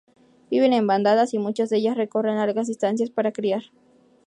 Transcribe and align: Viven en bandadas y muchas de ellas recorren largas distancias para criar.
Viven 0.49 0.73
en 0.73 0.87
bandadas 0.87 1.35
y 1.35 1.37
muchas 1.37 1.69
de 1.69 1.77
ellas 1.77 1.95
recorren 1.95 2.37
largas 2.37 2.65
distancias 2.65 3.11
para 3.11 3.31
criar. 3.31 3.65